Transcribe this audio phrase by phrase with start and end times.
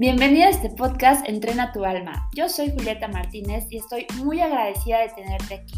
[0.00, 2.30] Bienvenida a este podcast Entrena tu alma.
[2.34, 5.74] Yo soy Julieta Martínez y estoy muy agradecida de tenerte aquí.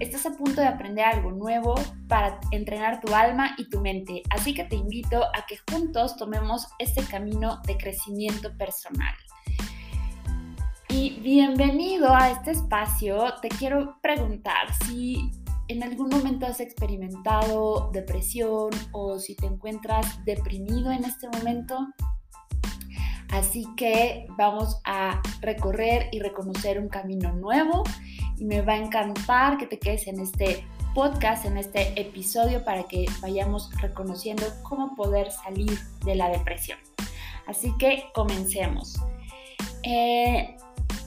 [0.00, 1.74] Estás a punto de aprender algo nuevo
[2.08, 6.66] para entrenar tu alma y tu mente, así que te invito a que juntos tomemos
[6.78, 9.14] este camino de crecimiento personal.
[10.88, 13.26] Y bienvenido a este espacio.
[13.42, 15.32] Te quiero preguntar si
[15.68, 21.76] en algún momento has experimentado depresión o si te encuentras deprimido en este momento.
[23.36, 27.84] Así que vamos a recorrer y reconocer un camino nuevo
[28.38, 32.84] y me va a encantar que te quedes en este podcast, en este episodio para
[32.84, 36.78] que vayamos reconociendo cómo poder salir de la depresión.
[37.46, 38.98] Así que comencemos.
[39.82, 40.56] Eh,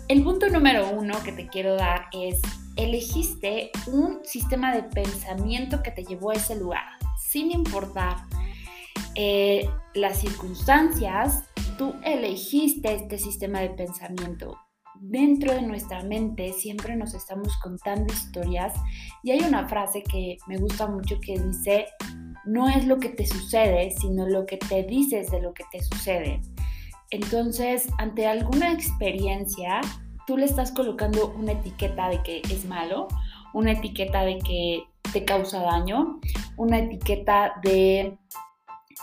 [0.08, 2.40] el punto número uno que te quiero dar es,
[2.76, 6.86] elegiste un sistema de pensamiento que te llevó a ese lugar,
[7.18, 8.18] sin importar
[9.16, 11.44] eh, las circunstancias,
[11.78, 14.58] tú elegiste este sistema de pensamiento.
[15.02, 18.74] Dentro de nuestra mente siempre nos estamos contando historias
[19.24, 21.86] y hay una frase que me gusta mucho que dice,
[22.46, 25.82] no es lo que te sucede, sino lo que te dices de lo que te
[25.82, 26.42] sucede.
[27.12, 29.82] Entonces, ante alguna experiencia,
[30.28, 33.08] tú le estás colocando una etiqueta de que es malo,
[33.54, 36.20] una etiqueta de que te causa daño,
[36.58, 38.18] una etiqueta de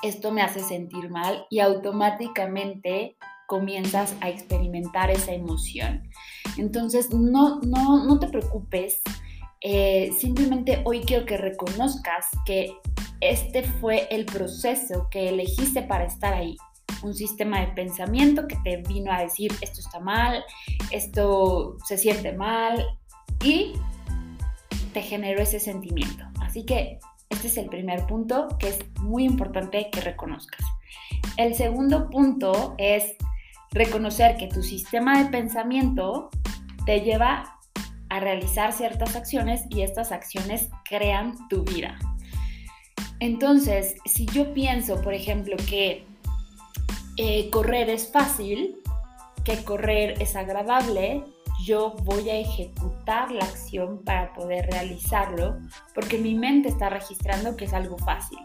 [0.02, 3.16] esto me hace sentir mal y automáticamente
[3.47, 6.08] comienzas a experimentar esa emoción.
[6.56, 9.02] Entonces, no, no, no te preocupes,
[9.61, 12.77] eh, simplemente hoy quiero que reconozcas que
[13.20, 16.56] este fue el proceso que elegiste para estar ahí.
[17.02, 20.44] Un sistema de pensamiento que te vino a decir esto está mal,
[20.91, 22.84] esto se siente mal
[23.42, 23.72] y
[24.92, 26.24] te generó ese sentimiento.
[26.41, 26.98] Así que
[27.37, 30.65] este es el primer punto que es muy importante que reconozcas.
[31.37, 33.15] El segundo punto es
[33.73, 36.30] reconocer que tu sistema de pensamiento
[36.86, 37.58] te lleva
[38.08, 41.98] a realizar ciertas acciones y estas acciones crean tu vida.
[43.20, 46.07] Entonces, si yo pienso, por ejemplo, que
[47.18, 48.77] eh, correr es fácil,
[49.45, 51.23] que correr es agradable,
[51.67, 55.58] yo voy a ejecutar la acción para poder realizarlo
[55.94, 58.39] porque mi mente está registrando que es algo fácil.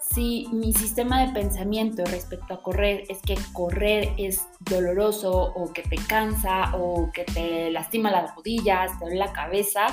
[0.00, 5.82] Si mi sistema de pensamiento respecto a correr es que correr es doloroso o que
[5.82, 9.86] te cansa o que te lastima las rodillas, te duele la cabeza,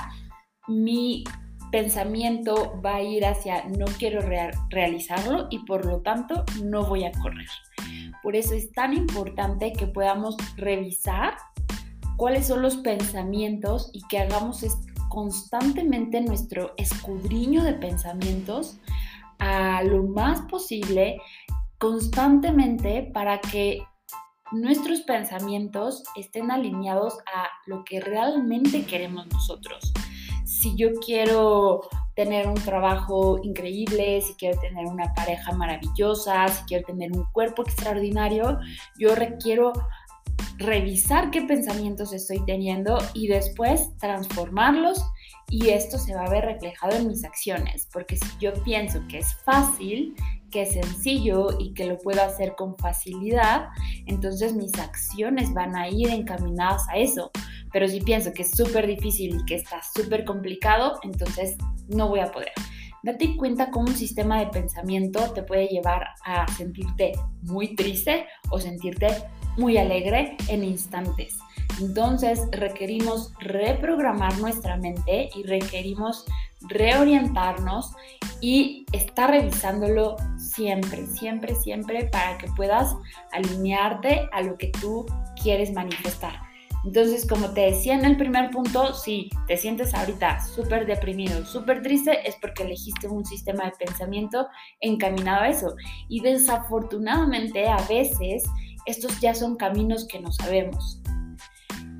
[0.67, 1.23] mi
[1.71, 4.21] pensamiento va a ir hacia no quiero
[4.69, 7.49] realizarlo y por lo tanto no voy a correr.
[8.23, 11.35] Por eso es tan importante que podamos revisar
[12.17, 14.65] cuáles son los pensamientos y que hagamos
[15.09, 18.77] constantemente nuestro escudriño de pensamientos
[19.39, 21.17] a lo más posible,
[21.77, 23.81] constantemente, para que
[24.51, 29.91] nuestros pensamientos estén alineados a lo que realmente queremos nosotros.
[30.45, 31.81] Si yo quiero
[32.15, 37.63] tener un trabajo increíble, si quiero tener una pareja maravillosa, si quiero tener un cuerpo
[37.63, 38.59] extraordinario,
[38.97, 39.73] yo requiero
[40.57, 45.03] revisar qué pensamientos estoy teniendo y después transformarlos
[45.49, 49.19] y esto se va a ver reflejado en mis acciones, porque si yo pienso que
[49.19, 50.15] es fácil,
[50.49, 53.67] que es sencillo y que lo puedo hacer con facilidad,
[54.05, 57.31] entonces mis acciones van a ir encaminadas a eso.
[57.71, 61.57] Pero si pienso que es súper difícil y que está súper complicado, entonces
[61.89, 62.53] no voy a poder.
[63.03, 67.11] Date cuenta cómo un sistema de pensamiento te puede llevar a sentirte
[67.41, 69.07] muy triste o sentirte
[69.57, 71.37] muy alegre en instantes.
[71.79, 76.25] Entonces requerimos reprogramar nuestra mente y requerimos
[76.61, 77.91] reorientarnos
[78.41, 82.95] y estar revisándolo siempre, siempre, siempre para que puedas
[83.31, 85.05] alinearte a lo que tú
[85.41, 86.45] quieres manifestar.
[86.85, 91.81] Entonces, como te decía en el primer punto, si te sientes ahorita súper deprimido, súper
[91.81, 94.47] triste, es porque elegiste un sistema de pensamiento
[94.79, 95.75] encaminado a eso.
[96.07, 98.43] Y desafortunadamente a veces
[98.85, 101.01] estos ya son caminos que no sabemos.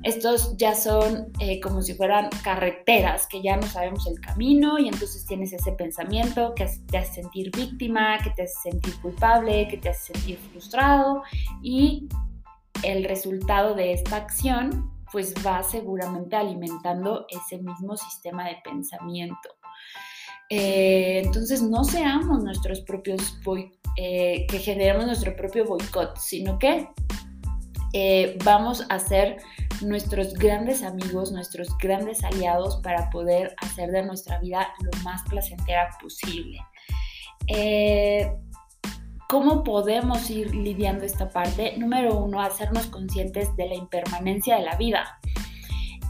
[0.02, 4.86] Estos ya son eh, como si fueran carreteras, que ya no sabemos el camino y
[4.86, 9.78] entonces tienes ese pensamiento que te hace sentir víctima, que te hace sentir culpable, que
[9.78, 11.24] te hace sentir frustrado
[11.60, 12.08] y
[12.84, 19.55] el resultado de esta acción pues va seguramente alimentando ese mismo sistema de pensamiento.
[20.48, 23.38] Eh, entonces no seamos nuestros propios
[23.96, 26.88] eh, que generemos nuestro propio boicot, sino que
[27.92, 29.38] eh, vamos a ser
[29.82, 35.90] nuestros grandes amigos, nuestros grandes aliados para poder hacer de nuestra vida lo más placentera
[36.00, 36.60] posible.
[39.28, 41.76] ¿Cómo podemos ir lidiando esta parte?
[41.78, 45.18] Número uno, hacernos conscientes de la impermanencia de la vida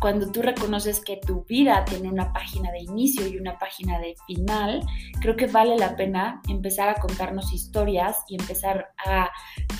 [0.00, 4.14] cuando tú reconoces que tu vida tiene una página de inicio y una página de
[4.26, 4.82] final,
[5.20, 9.30] creo que vale la pena empezar a contarnos historias y empezar a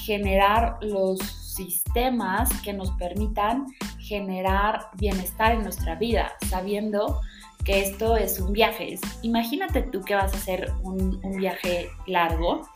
[0.00, 3.66] generar los sistemas que nos permitan
[3.98, 7.20] generar bienestar en nuestra vida, sabiendo
[7.64, 8.98] que esto es un viaje.
[9.22, 12.68] Imagínate tú que vas a hacer un, viaje largo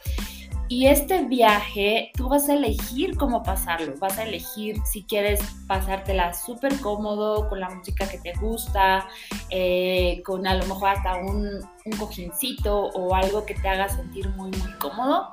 [0.70, 3.94] y este viaje, tú vas a elegir cómo pasarlo.
[3.98, 9.08] Vas a elegir si quieres pasártela súper cómodo, con la música que te gusta,
[9.50, 11.44] eh, con a lo mejor hasta un,
[11.84, 15.30] un, cojincito o algo que te haga sentir muy, muy cómodo.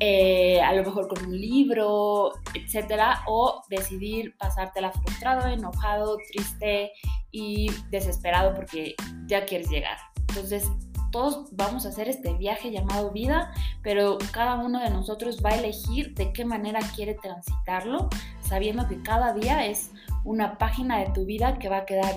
[0.00, 6.92] Eh, a lo mejor con un libro, etcétera, o decidir pasártela frustrado, enojado, triste
[7.30, 8.94] y desesperado porque
[9.26, 9.98] ya quieres llegar.
[10.28, 10.64] Entonces,
[11.12, 15.56] todos vamos a hacer este viaje llamado vida, pero cada uno de nosotros va a
[15.56, 18.08] elegir de qué manera quiere transitarlo,
[18.40, 19.92] sabiendo que cada día es
[20.24, 22.16] una página de tu vida que va a quedar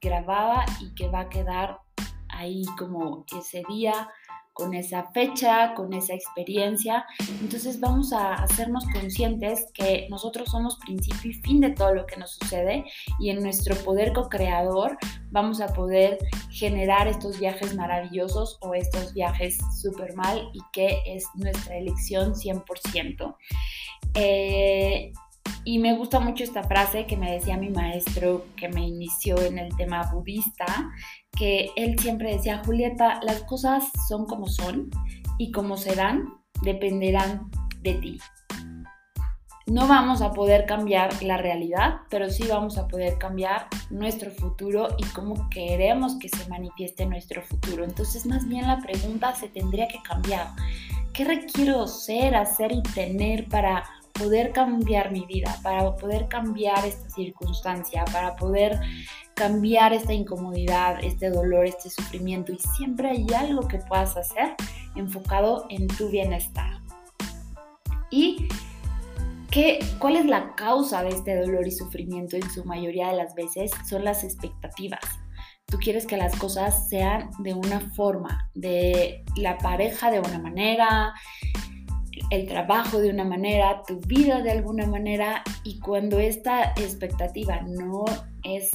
[0.00, 1.80] grabada y que va a quedar
[2.28, 4.08] ahí como ese día
[4.56, 7.04] con esa fecha, con esa experiencia.
[7.42, 12.16] Entonces vamos a hacernos conscientes que nosotros somos principio y fin de todo lo que
[12.16, 12.84] nos sucede
[13.20, 14.96] y en nuestro poder co-creador
[15.30, 16.18] vamos a poder
[16.50, 23.36] generar estos viajes maravillosos o estos viajes súper mal y que es nuestra elección 100%.
[24.14, 25.12] Eh,
[25.64, 29.58] y me gusta mucho esta frase que me decía mi maestro que me inició en
[29.58, 30.90] el tema budista,
[31.36, 34.90] que él siempre decía, Julieta, las cosas son como son
[35.38, 36.28] y como serán
[36.62, 37.50] dependerán
[37.82, 38.18] de ti.
[39.66, 44.86] No vamos a poder cambiar la realidad, pero sí vamos a poder cambiar nuestro futuro
[44.96, 47.82] y cómo queremos que se manifieste nuestro futuro.
[47.82, 50.46] Entonces, más bien la pregunta se tendría que cambiar.
[51.12, 53.82] ¿Qué requiero ser, hacer y tener para
[54.18, 58.80] poder cambiar mi vida, para poder cambiar esta circunstancia, para poder
[59.34, 64.54] cambiar esta incomodidad, este dolor, este sufrimiento y siempre hay algo que puedas hacer
[64.94, 66.80] enfocado en tu bienestar.
[68.10, 68.48] ¿Y
[69.50, 72.36] qué, cuál es la causa de este dolor y sufrimiento?
[72.36, 75.00] En su mayoría de las veces son las expectativas.
[75.66, 81.12] Tú quieres que las cosas sean de una forma, de la pareja de una manera,
[82.30, 88.04] el trabajo de una manera, tu vida de alguna manera y cuando esta expectativa no
[88.42, 88.70] es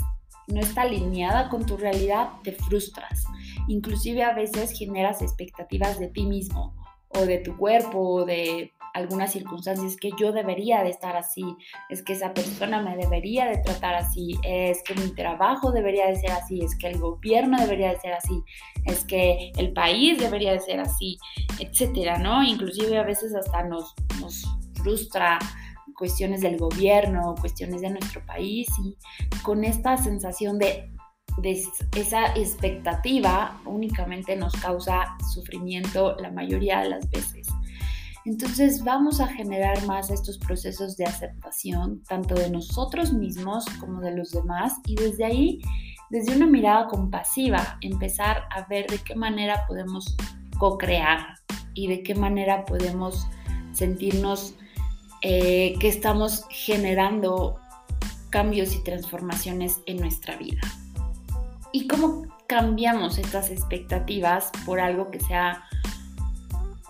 [0.47, 3.23] no está alineada con tu realidad, te frustras.
[3.67, 6.75] Inclusive a veces generas expectativas de ti mismo
[7.09, 11.43] o de tu cuerpo o de algunas circunstancias que yo debería de estar así,
[11.89, 16.15] es que esa persona me debería de tratar así, es que mi trabajo debería de
[16.15, 18.43] ser así, es que el gobierno debería de ser así,
[18.85, 21.17] es que el país debería de ser así,
[21.59, 22.43] etcétera, ¿no?
[22.43, 24.43] Inclusive a veces hasta nos, nos
[24.75, 25.39] frustra
[26.01, 28.97] cuestiones del gobierno, cuestiones de nuestro país y
[29.43, 30.89] con esta sensación de,
[31.95, 37.47] esa expectativa únicamente nos causa sufrimiento la mayoría de las veces.
[38.25, 44.15] Entonces vamos a generar más estos procesos de aceptación, tanto de nosotros mismos como de
[44.15, 45.61] los demás, y desde ahí,
[46.09, 50.15] desde una mirada compasiva, empezar a ver de qué manera podemos
[50.59, 51.35] co-crear
[51.73, 53.27] y de qué manera podemos
[53.73, 54.55] sentirnos
[55.21, 57.59] eh, que estamos generando
[58.29, 60.61] cambios y transformaciones en nuestra vida.
[61.71, 65.63] ¿Y cómo cambiamos estas expectativas por algo que sea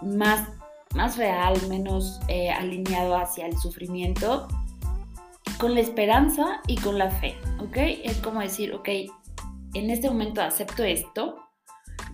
[0.01, 0.47] más,
[0.95, 4.47] más real, menos eh, alineado hacia el sufrimiento?
[5.59, 7.77] Con la esperanza y con la fe, ¿ok?
[8.03, 8.89] Es como decir, ok,
[9.73, 11.35] en este momento acepto esto,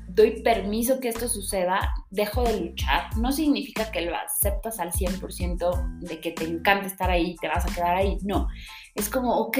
[0.07, 5.99] doy permiso que esto suceda, dejo de luchar, no significa que lo aceptas al 100%
[5.99, 8.47] de que te encanta estar ahí, te vas a quedar ahí, no,
[8.95, 9.57] es como, ok,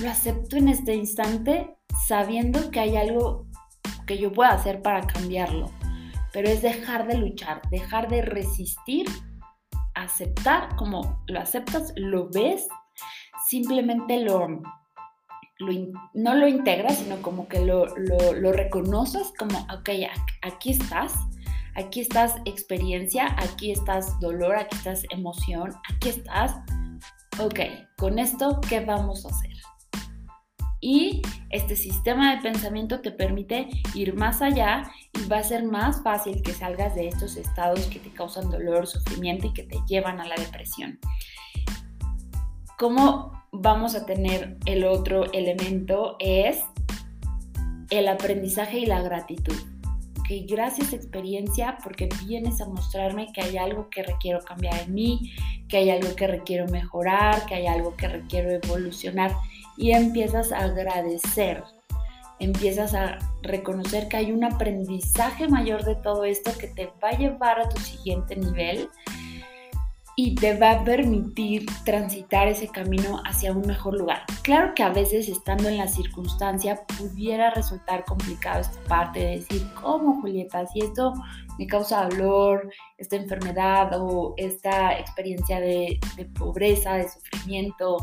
[0.00, 1.74] lo acepto en este instante
[2.06, 3.46] sabiendo que hay algo
[4.06, 5.70] que yo pueda hacer para cambiarlo,
[6.32, 9.06] pero es dejar de luchar, dejar de resistir,
[9.94, 12.66] aceptar como lo aceptas, lo ves,
[13.46, 14.62] simplemente lo
[16.14, 19.90] no lo integras, sino como que lo, lo, reconoces como, ok,
[20.42, 21.14] aquí estás,
[21.76, 26.56] aquí estás experiencia, aquí estás dolor, aquí estás emoción, aquí estás.
[27.38, 27.60] Ok,
[27.96, 29.51] con esto, ¿qué vamos a hacer?
[30.82, 36.02] Y este sistema de pensamiento te permite ir más allá y va a ser más
[36.02, 40.20] fácil que salgas de estos estados que te causan dolor, sufrimiento y que te llevan
[40.20, 40.98] a la depresión.
[42.76, 46.64] ¿Cómo vamos a tener el otro elemento es
[47.90, 49.54] el aprendizaje y la gratitud.
[50.20, 55.32] ok, gracias experiencia porque vienes a mostrarme que hay algo que requiero cambiar en mí,
[55.68, 59.32] que hay algo que requiero mejorar, que hay algo que requiero evolucionar
[59.76, 61.64] y empiezas a agradecer,
[62.38, 67.18] empiezas a reconocer que hay un aprendizaje mayor de todo esto que te va a
[67.18, 68.88] llevar a tu siguiente nivel
[70.14, 74.24] y te va a permitir transitar ese camino hacia un mejor lugar.
[74.42, 79.66] Claro que a veces estando en la circunstancia pudiera resultar complicado esta parte de decir,
[79.80, 80.66] ¿cómo Julieta?
[80.66, 81.14] Si esto
[81.58, 85.98] me causa dolor, esta enfermedad o esta experiencia de,
[86.38, 87.96] pobreza, de sufrimiento,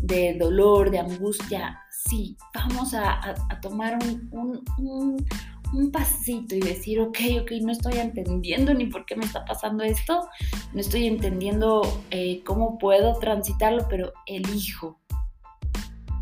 [0.00, 3.98] de dolor, de angustia, sí, vamos a, tomar
[4.30, 5.16] un,
[5.72, 9.84] un pasito y decir, ok, ok, no estoy entendiendo ni por qué me está pasando
[9.84, 10.28] esto,
[10.72, 14.98] no estoy entendiendo eh, cómo puedo transitarlo, pero elijo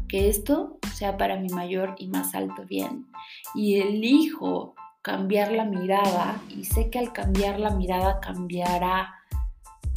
[0.08, 3.06] que esto sea para mi mayor y más alto bien.
[3.54, 9.14] Y elijo cambiar la mirada y sé que al cambiar la mirada cambiará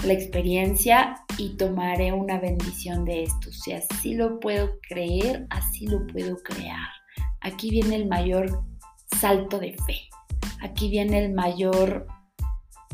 [0.04, 3.52] la experiencia y tomaré una bendición de esto.
[3.52, 6.90] Si así lo puedo creer, así lo puedo crear.
[7.40, 8.66] Aquí viene el mayor
[9.18, 10.02] salto de fe.
[10.62, 12.08] Aquí viene el mayor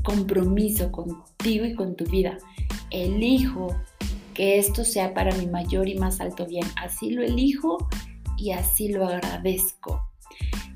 [0.04, 2.38] compromiso contigo y con tu vida.
[2.92, 3.76] Elijo
[4.36, 6.68] que esto sea para mi mayor y más alto bien.
[6.80, 7.90] Así lo elijo
[8.38, 10.02] y así lo agradezco.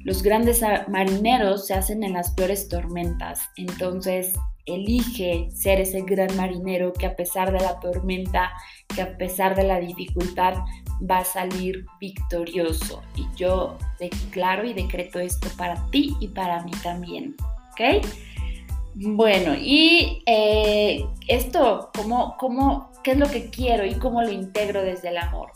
[0.03, 4.33] Los grandes marineros se hacen en las peores tormentas, entonces
[4.65, 8.51] elige ser ese gran marinero que a pesar de la tormenta,
[8.93, 10.55] que a pesar de la dificultad,
[11.09, 13.01] va a salir victorioso.
[13.15, 17.35] Y yo declaro y decreto esto para ti y para mí también.
[17.71, 18.05] ¿Ok?
[18.95, 24.81] Bueno, y eh, esto, ¿cómo, cómo, ¿qué es lo que quiero y cómo lo integro
[24.81, 25.51] desde el amor?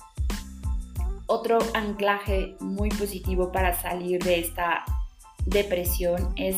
[1.36, 4.86] Otro anclaje muy positivo para salir de esta
[5.48, 6.56] depresión es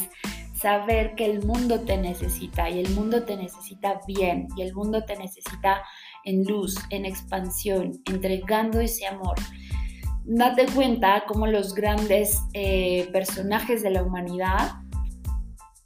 [0.54, 5.06] saber que el mundo te necesita y el mundo te necesita bien y el mundo
[5.06, 5.82] te necesita
[6.26, 9.38] en luz, en expansión, entregando ese amor.
[10.26, 14.74] Date cuenta cómo los grandes eh, personajes de la humanidad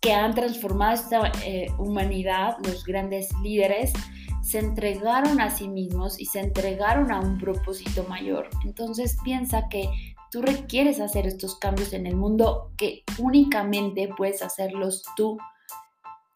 [0.01, 3.93] que han transformado esta eh, humanidad, los grandes líderes,
[4.41, 8.49] se entregaron a sí mismos y se entregaron a un propósito mayor.
[8.65, 9.89] Entonces piensa que
[10.31, 15.37] tú requieres hacer estos cambios en el mundo que únicamente puedes hacerlos tú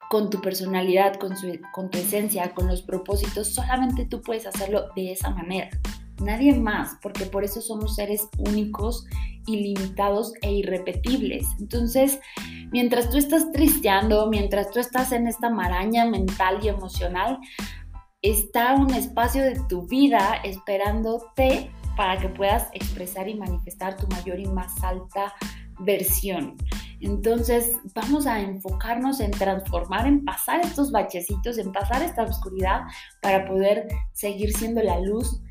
[0.09, 1.33] con tu personalidad, con,
[1.71, 5.69] con tu esencia, con los propósitos, solamente tú puedes hacerlo de esa manera.
[6.21, 9.07] Nadie más, porque por eso somos seres únicos,
[9.47, 11.47] ilimitados e irrepetibles.
[11.59, 12.19] Entonces,
[12.71, 17.39] mientras tú estás tristeando, mientras tú estás en esta maraña mental y emocional,
[18.23, 24.39] está un espacio de tu vida esperándote para que puedas expresar y manifestar tu mayor
[24.39, 25.33] y más alta
[25.79, 26.55] versión.
[27.01, 32.83] Entonces vamos a enfocarnos en transformar, en pasar estos bachecitos, en pasar esta oscuridad
[33.21, 35.41] para poder seguir siendo la luz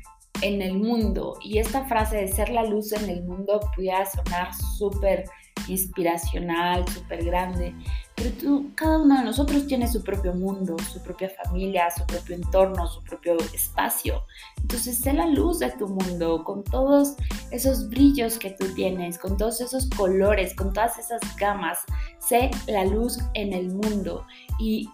[0.41, 1.37] en el mundo.
[1.41, 5.25] Y esta frase de ser la luz en el mundo pudiera sonar súper
[5.67, 7.75] inspiracional, súper grande,
[8.15, 12.35] pero tú, cada uno de nosotros tiene su propio mundo, su propia familia, su propio
[12.35, 14.23] entorno, su propio espacio.
[14.61, 17.15] Entonces, sé la luz de tu mundo, con todos
[17.51, 21.79] esos brillos que tú tienes, con todos esos colores, con todas esas gamas.
[22.19, 24.25] Sé la luz en el mundo
[24.59, 24.89] y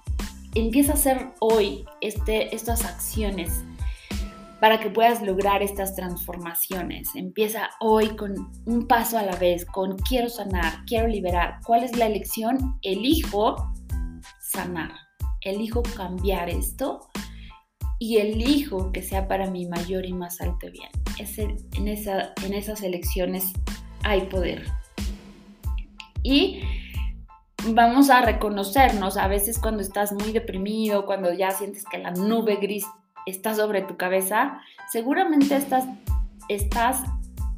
[0.56, 3.64] empieza a hacer hoy este, estas acciones
[4.60, 7.10] para que puedas lograr estas transformaciones.
[7.16, 11.60] Empieza hoy con un paso a la vez, con quiero sanar, quiero liberar.
[11.66, 12.78] ¿Cuál es la elección?
[12.82, 13.72] Elijo
[14.42, 14.92] sanar,
[15.42, 17.08] elijo cambiar esto
[18.00, 20.90] y elijo que sea para mi mayor y más alto bien.
[21.78, 23.54] en, esa, en esas elecciones
[24.04, 24.66] hay poder.
[26.24, 26.62] Y
[27.68, 32.58] vamos a reconocernos a veces cuando estás muy deprimido, cuando ya sientes que la nube
[32.58, 32.86] gris
[33.26, 34.62] está sobre tu cabeza,
[34.92, 35.86] seguramente estás,
[36.48, 37.04] estás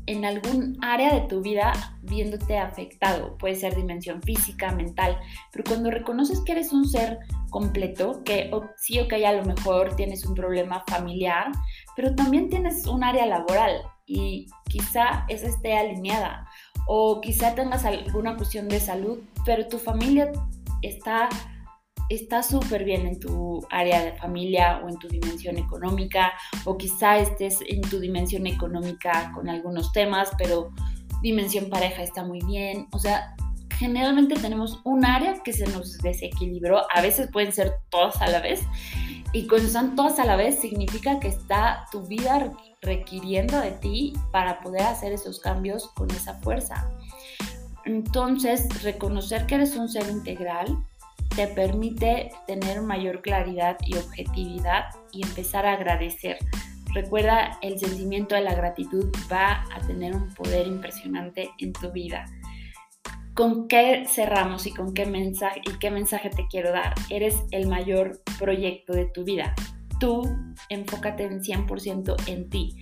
[0.07, 3.37] en algún área de tu vida viéndote afectado.
[3.37, 5.17] Puede ser dimensión física, mental,
[5.51, 9.95] pero cuando reconoces que eres un ser completo, que sí o que a lo mejor
[9.95, 11.51] tienes un problema familiar,
[11.95, 16.47] pero también tienes un área laboral y quizá esa esté alineada
[16.87, 20.31] o quizá tengas alguna cuestión de salud, pero tu familia
[20.81, 21.29] está
[22.15, 26.33] está súper bien en tu área de familia o en tu dimensión económica,
[26.65, 30.71] o quizá estés en tu dimensión económica con algunos temas, pero
[31.21, 32.87] dimensión pareja está muy bien.
[32.91, 33.35] O sea,
[33.77, 38.41] generalmente tenemos un área que se nos desequilibró, a veces pueden ser todas a la
[38.41, 38.61] vez,
[39.33, 42.51] y cuando están todas a la vez significa que está tu vida
[42.81, 46.89] requiriendo de ti para poder hacer esos cambios con esa fuerza.
[47.85, 50.85] Entonces, reconocer que eres un ser integral
[51.35, 56.37] te permite tener mayor claridad y objetividad y empezar a agradecer.
[56.93, 62.25] Recuerda, el sentimiento de la gratitud va a tener un poder impresionante en tu vida.
[63.33, 66.93] ¿Con qué cerramos y con qué mensaje y qué mensaje te quiero dar?
[67.09, 69.55] Eres el mayor proyecto de tu vida.
[70.01, 70.23] Tú
[70.67, 72.75] enfócate en 100% en ti.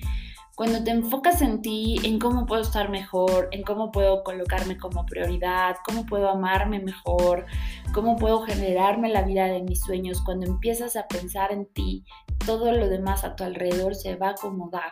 [0.60, 5.06] Cuando te enfocas en ti, en cómo puedo estar mejor, en cómo puedo colocarme como
[5.06, 7.46] prioridad, cómo puedo amarme mejor,
[7.94, 12.04] cómo puedo generarme la vida de mis sueños, cuando empiezas a pensar en ti,
[12.46, 14.92] todo lo demás a tu alrededor se va a acomodar.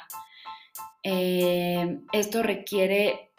[1.03, 3.33] Eh, esto requiere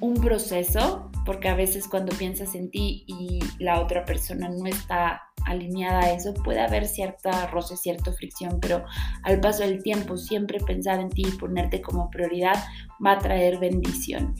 [0.00, 5.25] un proceso, porque a veces cuando piensas en ti y la otra persona no está
[5.46, 8.84] alineada a eso, puede haber cierta roce, cierta fricción, pero
[9.22, 12.62] al paso del tiempo siempre pensar en ti y ponerte como prioridad
[13.04, 14.34] va a traer bendición.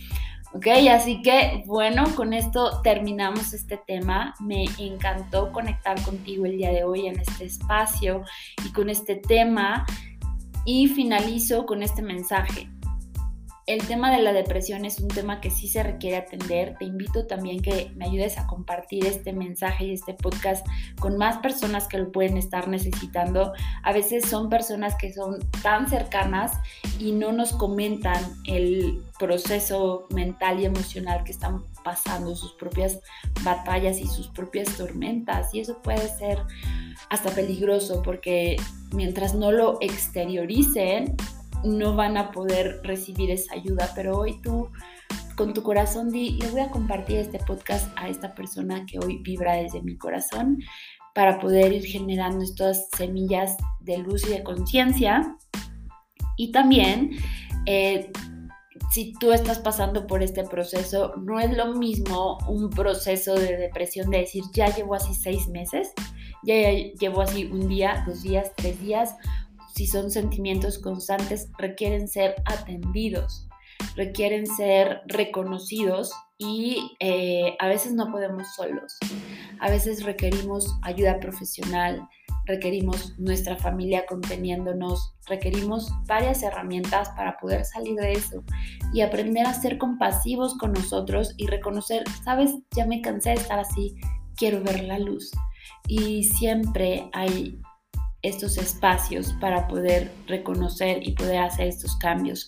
[0.53, 4.35] Ok, así que bueno, con esto terminamos este tema.
[4.41, 8.23] Me encantó conectar contigo el día de hoy en este espacio
[8.65, 9.85] y con este tema.
[10.65, 12.69] Y finalizo con este mensaje
[13.67, 16.77] el tema de la depresión es un tema que sí se requiere atender.
[16.79, 20.65] Te invito también que me ayudes a compartir este mensaje y este podcast
[21.01, 23.53] con más personas que lo pueden estar necesitando.
[23.83, 26.53] A veces son personas que son tan cercanas
[27.01, 33.01] y no nos comentan el proceso mental y emocional que están pasando, sus propias
[33.43, 35.53] batallas y sus propias tormentas.
[35.53, 36.39] Y eso puede ser
[37.11, 38.57] hasta peligroso porque
[38.93, 41.17] mientras no lo exterioricen,
[41.67, 44.71] no van a poder recibir esa ayuda, pero hoy tú
[45.37, 49.19] con tu corazón di, le voy a compartir este podcast a esta persona que hoy
[49.23, 50.59] vibra desde mi corazón
[51.15, 55.37] para poder ir generando estas semillas de luz y de conciencia.
[56.37, 57.13] Y también,
[57.67, 58.11] eh,
[58.91, 64.11] si tú estás pasando por este proceso, no es lo mismo un proceso de depresión
[64.11, 65.93] de decir, ya llevo así seis meses,
[66.45, 69.15] ya llevo así un día, dos días, tres días,
[69.77, 73.47] si son sentimientos constantes, requieren ser atendidos,
[73.95, 78.97] requieren ser reconocidos y eh, a veces no podemos solos.
[79.61, 82.09] A veces requerimos ayuda profesional,
[82.47, 88.43] requerimos nuestra familia conteniéndonos, requerimos varias herramientas para poder salir de eso
[88.95, 93.59] y aprender a ser compasivos con nosotros y reconocer, sabes, ya me cansé de estar
[93.59, 93.95] así,
[94.37, 95.33] quiero ver la luz.
[95.87, 97.61] Y siempre hay
[98.27, 102.47] estos espacios para poder reconocer y poder hacer estos cambios.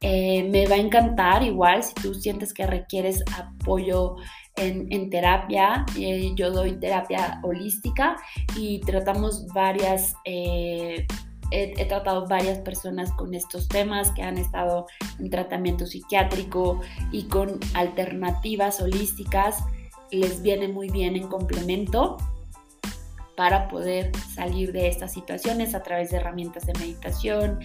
[0.00, 4.16] Eh, me va a encantar igual si tú sientes que requieres apoyo
[4.56, 5.86] en, terapia.
[5.96, 8.16] Eh, yo doy terapia holística
[8.56, 10.14] y tratamos varias...
[10.24, 11.06] Eh,
[11.52, 14.86] he, tratado varias personas con estos temas que han estado
[15.20, 16.80] en tratamiento psiquiátrico
[17.12, 19.62] y con alternativas holísticas.
[20.10, 22.16] Les viene muy bien en complemento
[23.42, 27.58] para poder salir de estas situaciones a través de herramientas de meditación,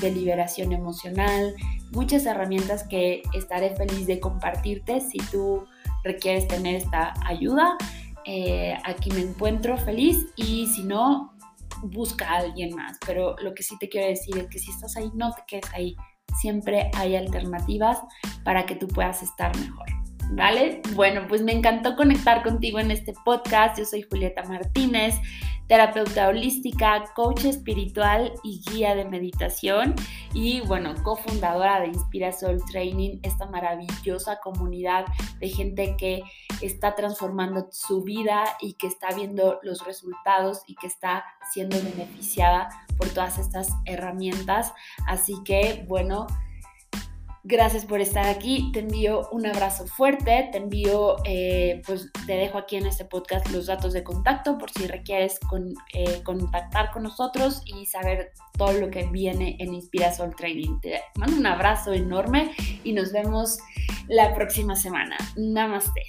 [0.00, 1.56] de liberación emocional,
[1.90, 5.66] muchas herramientas que estaré feliz de compartirte si tú
[6.04, 7.76] requieres tener esta ayuda.
[8.24, 11.34] Eh, aquí me encuentro feliz y si no,
[11.82, 12.96] busca a alguien más.
[13.04, 15.74] Pero lo que sí te quiero decir es que si estás ahí, no te quedes
[15.74, 15.96] ahí.
[16.40, 17.98] Siempre hay alternativas
[18.44, 20.03] para que tú puedas estar mejor.
[20.30, 20.82] ¿Vale?
[20.94, 23.78] Bueno, pues me encantó conectar contigo en este podcast.
[23.78, 25.14] Yo soy Julieta Martínez,
[25.66, 29.94] terapeuta holística, coach espiritual y guía de meditación
[30.32, 35.06] y bueno, cofundadora de Inspira Soul Training, esta maravillosa comunidad
[35.40, 36.22] de gente que
[36.60, 42.68] está transformando su vida y que está viendo los resultados y que está siendo beneficiada
[42.98, 44.72] por todas estas herramientas.
[45.06, 46.26] Así que bueno,
[47.46, 48.70] Gracias por estar aquí.
[48.72, 50.48] Te envío un abrazo fuerte.
[50.50, 54.70] Te envío, eh, pues te dejo aquí en este podcast los datos de contacto por
[54.70, 55.38] si requieres
[55.92, 60.80] eh, contactar con nosotros y saber todo lo que viene en Inspirasol Training.
[60.80, 62.52] Te mando un abrazo enorme
[62.82, 63.58] y nos vemos
[64.08, 65.18] la próxima semana.
[65.36, 66.00] Namaste.